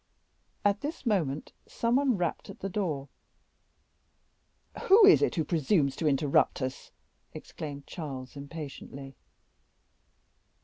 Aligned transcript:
At 0.65 0.81
this 0.81 1.05
moment 1.05 1.51
some 1.67 1.95
one 1.97 2.17
rapped 2.17 2.49
at 2.49 2.61
the 2.61 2.69
door. 2.71 3.07
"Who 4.85 5.05
is 5.05 5.21
it 5.21 5.35
who 5.35 5.43
presumes 5.45 5.95
to 5.97 6.07
interrupt 6.07 6.59
us?" 6.59 6.91
exclaimed 7.33 7.85
Charles, 7.85 8.35
impatiently. 8.35 9.15